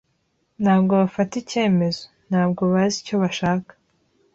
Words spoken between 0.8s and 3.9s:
bafata icyemezo. Ntabwo bazi icyo bashaka.